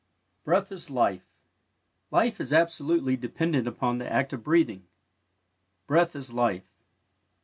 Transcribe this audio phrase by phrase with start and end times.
[0.45, 1.27] "BREATH IS LIFE."
[2.09, 4.87] Life is absolutely dependent upon the act of breathing.
[5.85, 6.65] "Breath is Life."